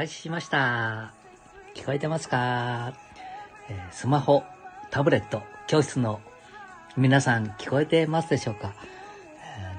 [0.00, 1.12] 開始しました。
[1.74, 2.94] 聞こえてますか、
[3.68, 4.44] えースマホ、
[4.90, 6.22] タブレット、教室の
[6.96, 8.72] 皆さん聞こえてますでしょうか、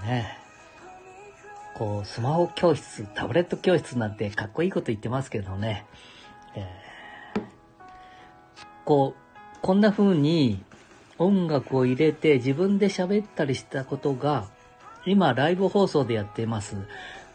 [0.03, 0.37] えーね、
[1.73, 5.87] こう、スマホ教室、タブレット教室なんてかっこいいこと言ってますけどね、
[6.55, 7.41] えー
[8.85, 10.63] こう、こんな風に
[11.17, 14.45] 音楽を入れて自分で喋ったりしたことが、
[15.03, 16.75] 今ライブ放送でやっています。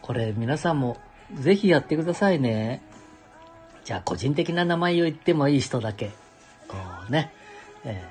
[0.01, 0.95] これ皆さんも
[1.33, 2.81] ぜひやってくださいね。
[3.83, 6.11] じゃあ個人的な名前を言ってもいい人だけ。
[6.67, 6.77] こ
[7.07, 7.31] うね。
[7.85, 8.03] え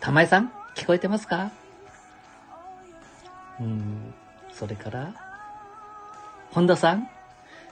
[0.00, 1.50] ー、玉井さん聞こえてますか？
[3.60, 4.14] うん、
[4.52, 5.14] それから、
[6.50, 7.08] 本田さん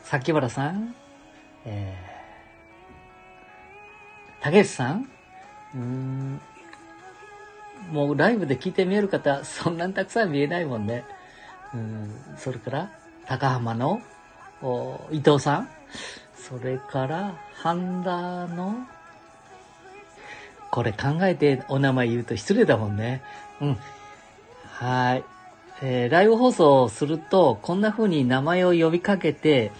[0.02, 0.95] 崎原さん
[1.64, 5.09] えー、竹内さん？
[5.75, 6.41] うん、
[7.91, 11.05] もうライブで聞いて見える方、そんなにたくさん見えないもんね。
[11.74, 12.91] うん、それから、
[13.27, 14.01] 高浜の
[15.10, 15.69] 伊藤さん。
[16.36, 18.86] それから、半田の、
[20.70, 23.22] これ考えてお名前言うと失礼だもんね。
[23.61, 23.78] うん。
[24.67, 25.25] はい。
[25.83, 29.72] えーライブ放送をすると、こんな風に名前を呼びかけて、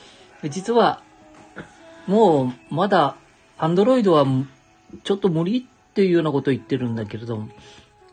[0.45, 1.03] 実は、
[2.07, 3.17] もう、まだ、
[3.57, 4.27] アンドロイドは、
[5.05, 7.49] ちょっと無理っていうようなことを言ってるんだけれども、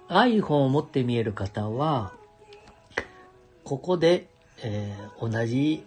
[0.09, 2.11] iPhone を持って見える方は、
[3.71, 4.27] ここで、
[4.63, 5.85] えー同じ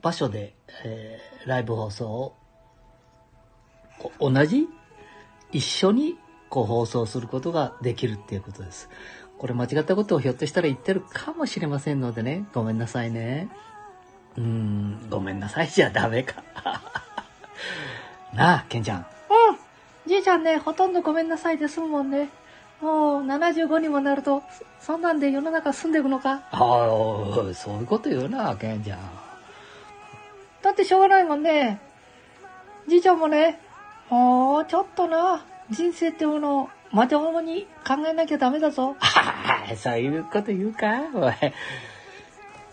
[0.00, 0.54] 場所で、
[0.86, 2.34] えーライブ放送を、
[4.18, 4.66] 同じ
[5.52, 6.16] 一緒に
[6.48, 8.88] こう放送することができるっていうことです。
[9.36, 13.50] これ間違ったことをひょっとしたら言ってるかもしれませんのでね、ごめんなさいね。
[14.38, 16.42] うーん、ごめんなさいじゃダメか。
[18.32, 19.00] なあ、ケンちゃん。
[19.00, 19.06] うん。
[20.08, 22.30] じいちゃんね、ほとんどごめんなさいで済むもんね。
[22.80, 24.42] もう75にもなると、
[24.80, 26.42] そそんなんで世の中住んでいくのか？
[26.52, 26.58] ああ、
[27.54, 28.98] そういうこと言うな、ケンちゃん。
[30.62, 31.80] だってしょうがないもんね。
[32.86, 33.60] じいちゃんもね、
[34.10, 38.96] もうちょっとな、人生ってものをまともに考えなきゃダメだぞ。
[39.76, 41.32] そういうこと言うかおい。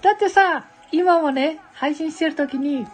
[0.02, 2.86] だってさ、今もね、配信してる時に、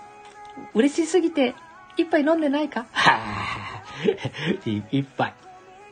[0.73, 1.53] 嬉しすぎて、
[1.97, 2.85] 一杯飲んでないか？
[2.93, 3.83] はあ、
[4.69, 5.33] い一杯。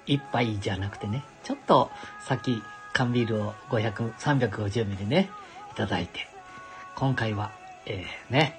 [0.10, 1.90] 一杯じゃなくてね、ちょっと
[2.26, 2.62] さっき
[2.94, 5.30] 缶ビールを500、350ミリね、
[5.72, 6.28] いただいて、
[6.96, 7.52] 今回は、
[7.86, 8.56] えー、ね、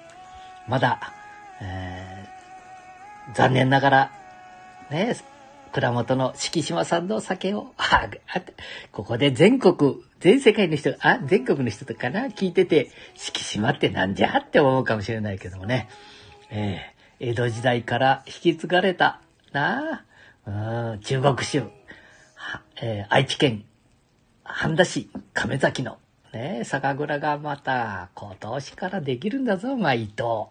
[0.67, 1.13] まだ、
[1.61, 4.11] えー、残念ながら、
[4.89, 5.15] ね、
[5.71, 8.41] 蔵元の敷島さんの酒を、あ、あ
[8.91, 15.89] ここで全国、全世界の人、あ、全国の人とかな、聞いてて、敷島ってなんじゃって思うかもしれないけどもね。
[16.49, 20.05] えー江戸時代から引き継がれた、なあ、
[20.45, 21.59] 中国酒、
[22.35, 23.63] はえー愛知県、
[24.43, 25.99] 半田市、亀崎の、
[26.33, 30.47] ね、酒蔵がまた、今年からできるんだぞ、まあ、伊藤。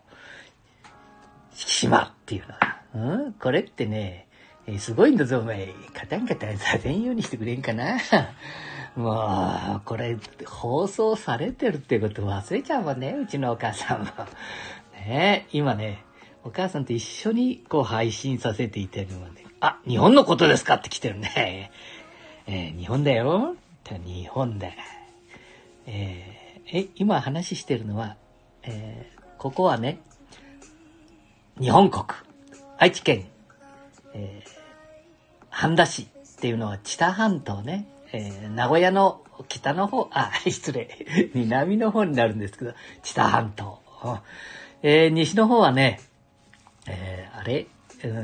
[1.54, 3.22] 敷島っていうのは。
[3.24, 4.28] うん、これってね、
[4.66, 5.74] えーすごいんだぞ、お前。
[5.92, 7.98] カタンカタンさせんようにしてくれんかな。
[8.94, 14.06] もう、これ、放送されてるってこと忘れちゃうもんね、うちのお母さんも。
[14.94, 16.04] ね今ね、
[16.44, 21.70] お母さんと一緒にこう配信させていただいてるので、あ、日本のことですかって来てるね。
[22.46, 23.56] えー日本だよ。
[24.04, 24.68] 日本だ。
[25.86, 28.16] えーえ、今話してるのは、
[28.62, 29.98] えーここはね、
[31.58, 32.04] 日本国、
[32.78, 33.26] 愛知県、
[34.14, 34.60] えー
[35.50, 36.06] 半田市っ
[36.40, 40.88] ていうのは知多半島ね、え名古屋の北の方、あ、 失礼、
[41.34, 42.72] 南の方になるんですけど、
[43.02, 43.80] 知多半島。
[44.82, 46.00] え西の方はね、
[46.86, 47.66] えあれ、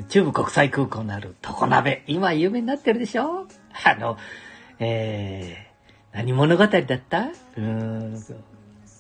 [0.09, 2.03] 中部国際空港のある常鍋。
[2.07, 3.47] 今有名になってるでしょ？
[3.85, 4.17] あの、
[4.79, 5.67] えー
[6.17, 7.29] 何物語だった？
[7.59, 8.25] うん、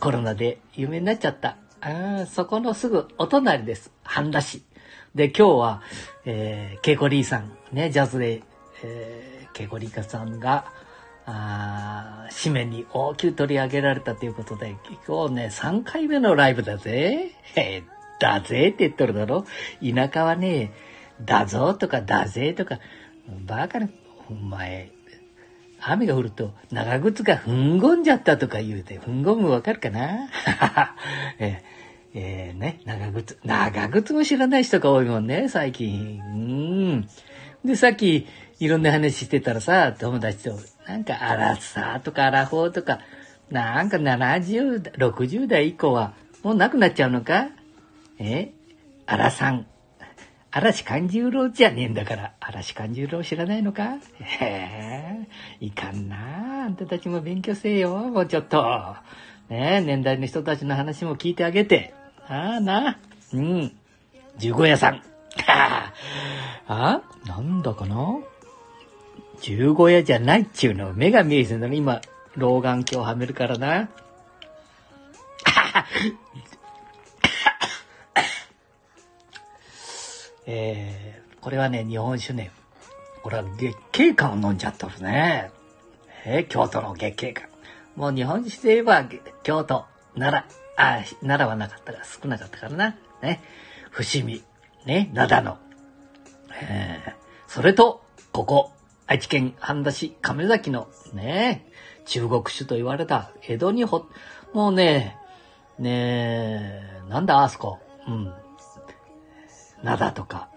[0.00, 1.56] コロナで有名になっちゃった。
[1.80, 3.90] あーそこのすぐお隣です。
[4.04, 4.62] 半田市。
[5.14, 5.82] で、今日は、
[6.26, 8.42] えー、ケイコリーさん、ね、ジャズで、
[8.84, 10.66] えー、ケイコリーカさんが、
[11.24, 14.76] あ紙面に大きく取り上げられたということで、
[15.08, 17.30] 今日ね、3回目のライブだぜ。
[17.56, 19.44] えーだぜって言っとるだろ？
[19.82, 20.72] 田舎はね、
[21.24, 22.78] だぞとかだぜとか、
[23.46, 23.88] バカな、
[24.30, 24.90] お前、
[25.80, 30.28] 雨が降ると長靴がふんごんじゃったとか言うて、ふんごむわかるかな？
[31.38, 31.76] えー
[32.18, 33.38] えーね、長靴。
[33.44, 36.18] 長靴も知らない人が多いもんね、最近。
[36.22, 36.24] う
[36.96, 37.08] ん。
[37.62, 38.26] で、さっき、
[38.58, 40.58] いろんな話してたらさ、友達と、
[40.88, 43.00] なんか、アラサーとかアラフォーとか、
[43.50, 47.48] なんか70、60代以降は、もうなくなっちゃうのか？
[48.18, 48.52] え？
[49.06, 49.66] アラさん。
[50.50, 53.98] 嵐勘十郎じゃねえんだから、嵐勘十郎知らないのか？
[54.20, 54.46] へ
[55.20, 55.28] え、
[55.60, 56.64] いかんなあ。
[56.64, 58.96] あんたたちも勉強せえよ、もうちょっと。
[59.48, 61.94] ね年代の人たちの話も聞いてあげて。
[62.26, 62.98] ああな。
[63.34, 63.72] うん。
[64.38, 65.02] 十五夜さん。
[66.68, 68.16] あなんだかな？
[69.42, 70.92] 十五夜じゃないっちゅうの。
[70.94, 72.00] 目が見えてるのに今、
[72.34, 73.90] 老眼鏡はめるからな。
[80.46, 82.50] えー、これはね、日本酒ね。
[83.22, 85.50] これは月桂冠を飲んじゃっとるね。
[86.24, 87.56] えー、京都の月桂冠。
[87.96, 89.04] もう日本酒で言えば、
[89.42, 89.84] 京都、
[90.16, 90.44] 奈
[90.76, 92.96] 良、あ、奈良はなかったから、少なかったからな。
[93.22, 93.42] ね。
[93.90, 94.42] 伏見、
[94.84, 95.58] ね、灘の。
[96.62, 97.12] えー、
[97.48, 98.72] それと、ここ、
[99.08, 101.66] 愛知県半田市亀崎の、ね、
[102.06, 104.06] 中国酒と言われた江戸にほ、
[104.52, 105.16] もうね、
[105.78, 108.32] ねえ、なんだあそこ、うん。
[109.86, 110.48] 灘とか、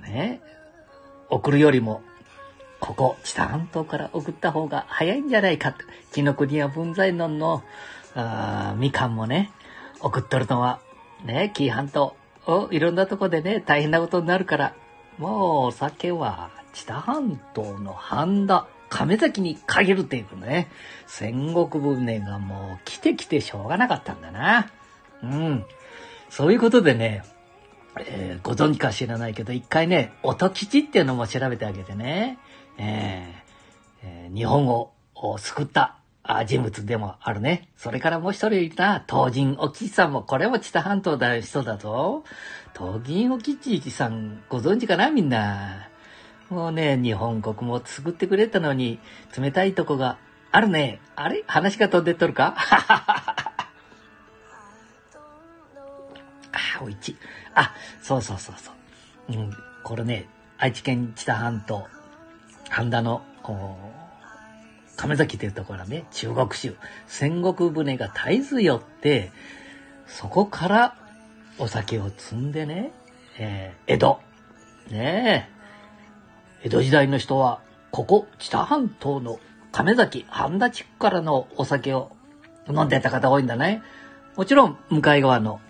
[0.00, 0.40] ね、
[1.28, 2.02] 送るよりも、
[2.80, 5.84] ここ、知多半島から送った方が早いんじゃないかと。
[6.12, 7.62] 紀の国や文在のの、
[8.14, 9.50] あみかんもね、
[10.00, 10.80] 送っとるのは、
[11.24, 12.16] ね、紀伊半島、
[12.70, 14.74] いろんなとこでね、大変なことになるから、
[15.18, 20.68] もうお酒は、知多半島の半田、亀崎に限るっていうね、
[21.06, 24.70] 戦国船がもう来て来てしょうがなかったんだな。
[25.22, 25.64] うん。
[26.28, 27.22] そういうことでね、
[27.98, 32.38] えー、ご存知か知らないけど、一回ね、音吉っていうのも調べてあげてね、
[32.78, 34.92] えーえー、日本を
[35.38, 35.96] 救った
[36.46, 37.68] 人物でもあるね。
[37.76, 42.24] それからもう一人いた東人お吉さんも、これも知多半島だ人だぞ。
[42.76, 45.88] 東人お吉さん、ご存知かなみんな。
[46.48, 48.98] もうね、日本国も作ってくれたのに、
[49.36, 50.18] 冷たいとこが
[50.52, 51.00] あるね。
[51.16, 51.44] あれ？
[51.46, 52.56] 話が飛んでっとるか？
[56.52, 57.16] あ、おいち。
[57.54, 59.32] あ、そうそうそうそう。
[59.32, 59.52] うん、
[59.82, 61.86] これね、愛知県知多半島、
[62.68, 63.22] 半田の、
[64.96, 66.76] 亀崎というところはね、中国州、
[67.06, 69.32] 戦国船が絶えず寄って、
[70.06, 70.96] そこから
[71.58, 72.92] お酒を積んでね、
[73.38, 74.20] えー、江戸、
[74.90, 75.48] ね
[76.62, 77.60] え、江戸時代の人は、
[77.90, 79.40] ここ、知多半島の
[79.72, 82.12] 亀崎、半田地区からのお酒を
[82.68, 83.82] 飲んでた方多いんだね。
[84.36, 85.60] もちろん、向かい側の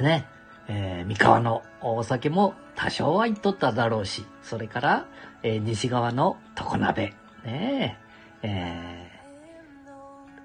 [0.00, 0.26] ね、
[0.68, 5.06] えー、三河のお酒も多少は言っとっただろうし、それから、
[5.42, 7.98] えー、西側の常鍋、ね
[8.42, 9.10] え。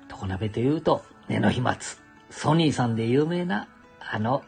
[0.10, 1.78] ー、常鍋というと、根の飛沫、
[2.30, 3.68] ソニーさんで有名な、
[4.00, 4.44] あの、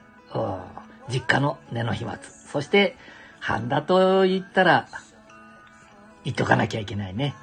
[1.10, 2.98] 実家の根の飛沫、そして、
[3.40, 4.88] 半田と言ったら、
[6.26, 7.36] 言っとかなきゃいけないね、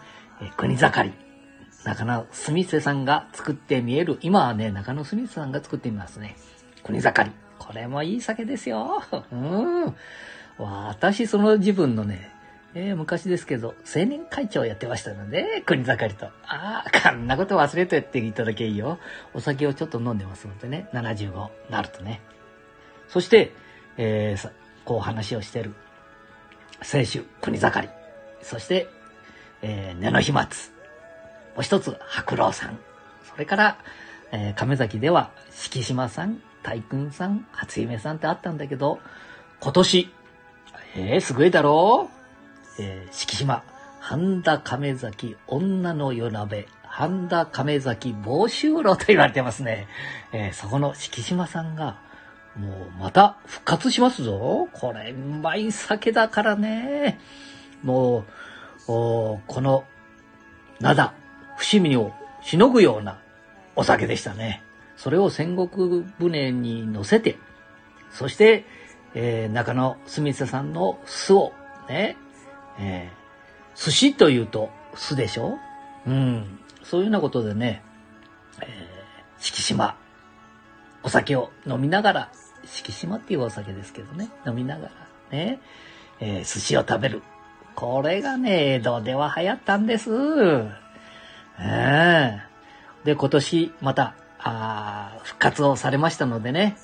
[0.43, 1.13] え、国盛り。
[1.85, 6.37] 中野住瀬さんが作って見える、今はね、中野住瀬さんが作ってみますね。
[6.83, 7.46] 国盛り。
[7.67, 9.03] これもいい酒ですよ。
[9.33, 9.97] うん。
[10.59, 12.31] 私、その自分のね、
[12.75, 16.27] えー、昔ですけど、青年会長をやってましたので、国盛りと。
[16.47, 18.99] ああ、こんなこと忘れとやっていただけいいよ。
[19.35, 22.21] お酒をちょっと飲んでますのでね、75なるとね。
[23.09, 23.53] そして、
[23.97, 24.51] えー、
[24.85, 25.75] こう話をしてる、
[26.83, 27.89] 清酒、国盛り。
[28.43, 28.89] そして、
[29.63, 30.43] えー、根の飛沫。
[30.43, 30.49] も
[31.61, 32.79] う一つ、白老さん。
[33.25, 33.79] それから、
[34.33, 38.99] えー、亀崎では、敷島さん、大君さん、初夢さんってあったんだけど、
[39.61, 40.13] 今年、
[40.97, 42.11] えー、すごいだろ
[42.79, 43.63] うえー、敷島、
[44.01, 49.87] 半田亀崎女の夜鍋、半田亀崎帽子風呂と言われてますね。
[50.33, 52.01] えー、そこの敷島さんが、
[52.57, 54.69] もうまた復活しますぞ。
[54.73, 57.21] これ、うまい酒だからね。
[57.85, 58.25] もう、
[58.89, 59.85] この、
[60.81, 61.15] 灘、
[61.57, 62.13] 伏見を
[62.43, 63.21] しのぐような
[63.77, 64.66] お酒でしたね。
[64.97, 67.39] それを戦国船に乗せて、
[68.11, 68.65] そして、
[69.15, 71.53] えー、中野住瀬さんの巣を、
[71.89, 72.17] ね、
[72.79, 75.59] えー、寿司というと巣でしょ？
[76.07, 76.59] うん。
[76.83, 77.83] そういうようなことでね、
[78.61, 78.69] えー、
[79.43, 79.97] 敷島、
[81.03, 82.33] お酒を飲みながら、
[82.65, 84.93] 敷島っていうお酒ですけどね、飲みながら
[85.31, 85.61] ね、
[86.21, 87.23] えー、寿司を食べる。
[87.75, 90.11] これがね、江戸では流行ったんです。
[91.61, 94.15] えー、で、今年また
[94.49, 96.77] あ復活をされましたのでね。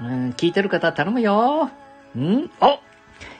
[0.00, 1.70] うん、聞いてる方頼むよ。
[2.16, 2.50] ん？
[2.60, 2.80] お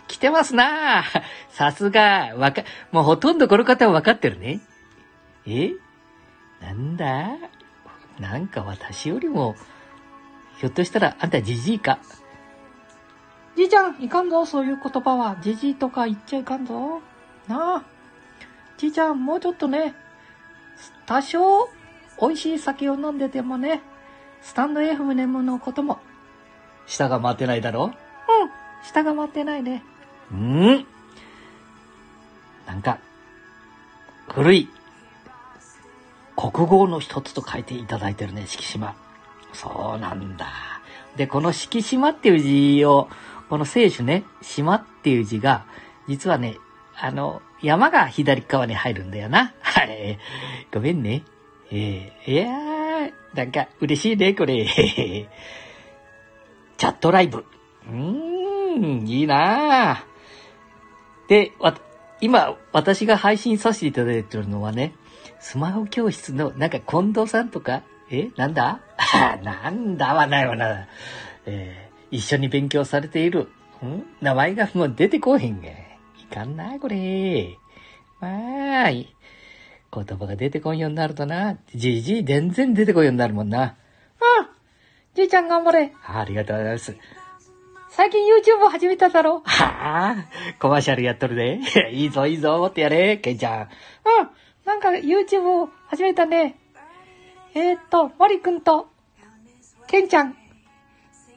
[0.06, 1.04] 来てますな
[1.50, 2.62] さすが、わか、
[2.92, 4.60] もうほとんどこの方は分かってるね。
[5.46, 5.72] え？
[6.60, 7.28] なんだ？
[8.18, 9.54] なんか私よりも、
[10.58, 11.98] ひょっとしたらあんたじじいか？
[13.56, 15.36] じいちゃん、いかんぞ、そういう言葉は。
[15.40, 17.00] じじいとか言っちゃいかんぞ。
[17.48, 17.82] なあ。
[18.76, 19.94] じいちゃん、もうちょっとね、
[21.06, 21.68] 多少
[22.20, 23.82] 美味しい酒を飲んでてもね、
[24.42, 26.00] スタンド FM のことも。
[26.86, 27.84] 舌が回ってないだろ？
[27.84, 27.92] うん、
[28.84, 29.82] 舌が回ってないね。
[30.32, 30.86] うん
[32.66, 32.98] なんか、
[34.28, 34.68] 古い
[36.36, 38.94] 国語の一つと書いていただいてるね、敷島。
[39.52, 40.46] そうなんだ。
[41.16, 43.08] で、この敷島っていう字を、
[43.48, 45.64] この聖書ね、島っていう字が、
[46.06, 46.58] 実はね、
[47.00, 49.52] あの、山が左側に入るんだよな。
[49.62, 50.18] はい。
[50.72, 51.22] ごめんね。
[51.70, 54.64] えー、いやー、なんか嬉しいね、これ。
[56.76, 57.44] チャットライブ。
[57.88, 61.74] うーん、いいなーで、わ、
[62.20, 64.94] 今、私が配信させていただいてるのはね、
[65.40, 68.80] スマホ教室の、なんか近藤さんとか、えなんだ？
[69.42, 70.86] なんだわないわな。
[71.46, 73.50] えー、一緒に勉強されている、
[73.84, 74.04] ん？
[74.20, 75.68] 名前がもう出てこへんが。
[75.68, 77.58] いかんな、これ。
[78.20, 79.14] まあ、い。
[79.92, 83.62] 言葉が出てこんようになるとな、じいじい全然出てこんようになるもんな。
[83.62, 84.48] うん。
[85.14, 85.92] じいちゃん頑張れ。
[86.06, 86.96] ありがとうございます。
[87.90, 90.26] 最近 YouTube 始めただろはあ、
[90.60, 91.60] コマーシャルやっとるで。
[91.92, 93.62] いいぞいいぞ、もってやれ、ケンちゃん。
[93.62, 93.68] うん。
[94.64, 96.56] なんか YouTube 始めたね。
[97.54, 98.88] えー、っと、森くんと、
[99.86, 100.36] ケンちゃん。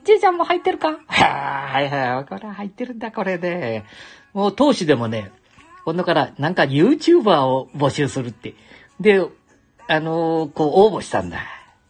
[0.03, 0.89] じいちゃんも入ってるか？
[0.89, 2.25] はあ、はいはい。
[2.25, 3.84] これ入ってるんだ、これで。
[4.34, 5.31] もう当時でもね、
[5.86, 8.54] 今度からなんか YouTuber を募集するって。
[9.00, 9.26] で、
[9.88, 11.40] あのー、こう応募したんだ。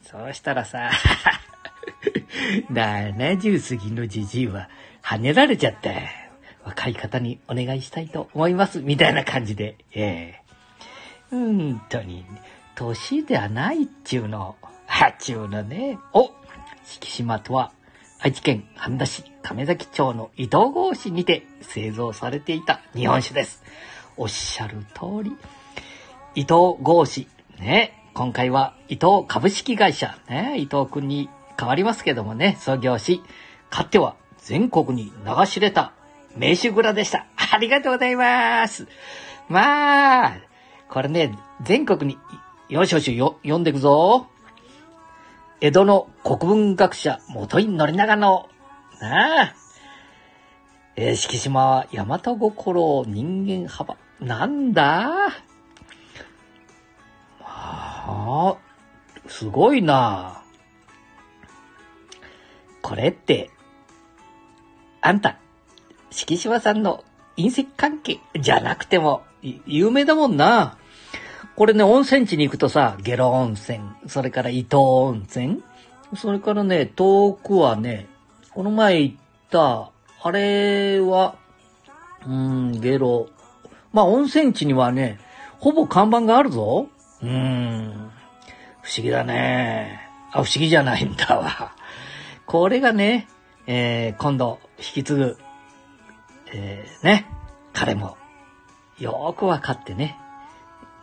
[0.04, 0.92] そうしたらさ、
[2.72, 4.70] 70過ぎのじじいは
[5.04, 6.08] 跳ねられちゃって、
[6.64, 10.42] 若い方にお願いしたいと思います、みたいな感じで、え
[11.32, 12.26] えー、本当に、
[12.76, 14.56] 年ではないっちゅうの。
[14.86, 15.98] はっちゅうのね。
[16.14, 16.32] お
[16.84, 17.72] 敷島とは、
[18.24, 23.64] 愛知県半田市亀崎町の伊藤郷市にて製造されていた日本酒です。
[24.16, 25.32] おっしゃる通り。
[26.36, 27.94] 伊藤郷市、ね。
[28.14, 30.54] 今回は伊藤株式会社、ね。
[30.60, 33.24] 伊藤くんに変わりますけどもね、創業し、
[33.72, 35.92] かっては全国に流し入れた
[36.38, 37.26] 名酒蔵でした。
[37.52, 38.88] ありがとうございます。
[39.50, 40.34] まあ、
[40.90, 42.20] これね、全国に、
[42.70, 44.28] よしよしよ、読んでいくぞ。
[45.64, 48.50] 江戸の国文学者、元井宣長の、
[49.00, 49.56] なあ、
[50.96, 52.20] えー、敷島は大和
[52.52, 53.96] 心人間幅。
[54.20, 55.28] なんだ？
[57.42, 58.58] ああ、
[59.28, 60.42] すごいな。
[62.82, 63.52] これって、
[65.02, 65.38] あんた、
[66.10, 67.04] 敷島さんの
[67.38, 69.22] 隕石関係じゃなくても、
[69.68, 70.80] 有名だもんな。
[71.62, 75.64] これね、温泉地に行くとさ、ゲロ温泉、それから伊東温泉、
[76.16, 78.08] それからね、遠くはね、
[78.50, 79.16] この前行っ
[79.52, 79.92] た、
[80.24, 81.36] あれは、
[82.26, 83.30] うん、ゲロ。
[83.94, 85.20] まあ、温泉地にはね、
[85.60, 86.88] ほぼ看板があるぞ。
[87.22, 88.12] うん、
[88.82, 90.10] 不思議だね。
[90.32, 91.76] あ、不思議じゃないんだわ。
[92.48, 93.28] これがね、
[93.68, 95.38] えー、今度、引き継ぐ、
[96.56, 97.28] えー、ね、
[97.72, 98.18] 彼も、
[98.98, 100.18] よーくわかってね、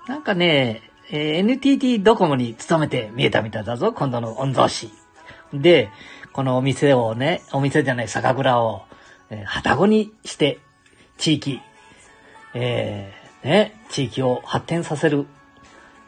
[0.08, 4.90] なんかね、えー、NTT ドコモに勤めて見えたみたいだぞ、今度の御曹司。
[5.52, 5.90] で、
[6.32, 8.82] このお店をね、お店じゃない酒蔵を、
[9.28, 10.60] えー、はたごにして、
[11.18, 11.60] 地域、
[12.54, 15.26] えー、ね、地域を発展させる。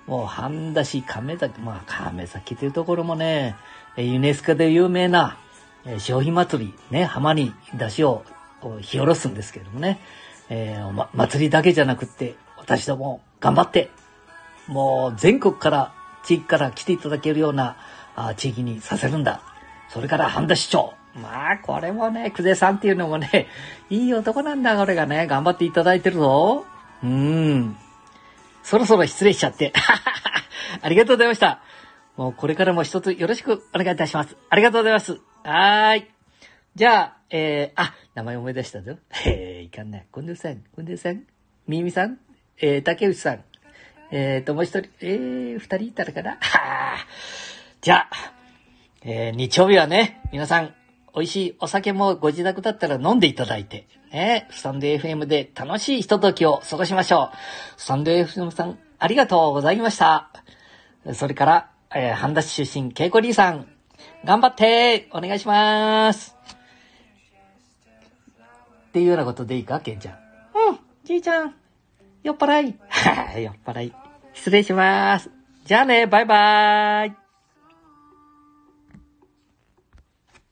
[0.07, 3.55] もう、半田市、亀崎、まあ、亀崎というところもね、
[3.99, 5.37] ユネスコで有名な、
[5.85, 8.25] えー、消費祭り、ね、浜に出汁を
[8.63, 10.01] 引き下ろすんですけどもね、
[10.49, 13.91] えー、ま、祭りだけじゃなくて、私ども頑張って、
[14.67, 15.93] もう全国から、
[16.23, 17.77] 地域から来ていただけるような
[18.15, 19.41] あ地域にさせるんだ。
[19.89, 20.95] それから半田市長。
[21.15, 23.49] まあ、これもね、久世さんっていうのもね、
[23.91, 26.65] いい男なんだ、これがね、頑張っていただいてるぞ。
[27.03, 27.77] うん。
[28.63, 29.73] そろそろ失礼しちゃって。
[30.83, 31.61] ありがとうございました。
[32.17, 34.37] もうこれからも一つよろしくお願いいたします。
[34.51, 35.13] ありがとうございます。
[35.43, 36.11] はーい。
[36.77, 39.31] じゃあ、えー、あ、名前思い出したぞへ。
[39.61, 40.07] え、いかんない。
[40.15, 41.25] 近藤さん、近藤さん、
[41.67, 42.19] みみさん、
[42.61, 43.45] えー、竹内さん、
[44.11, 46.31] えーと、もう一人、えー、二人いたらかな？
[46.33, 47.07] はあ。
[47.81, 48.11] じゃあ、
[49.03, 50.75] えー、日曜日はね、皆さん、
[51.15, 57.81] 美味しいお酒もご自宅だったら飲んでいただいて、ね、スタンド FM で楽しいひとときを過ごしましょう。
[57.81, 60.31] スタンド FM さん、ありがとうございました。
[61.15, 63.67] それから、えー、半田市出身、ケイコリーさん、
[64.25, 66.37] 頑張ってお願いします
[68.89, 70.15] っていうようなことでいいか、ケンちゃん。
[70.15, 71.60] うん、じいちゃん。
[72.23, 72.79] 酔っ払い。
[72.89, 73.95] はい、酔っ払い。
[74.35, 75.31] 失礼します。
[75.65, 77.20] じゃあね、バイバーイ。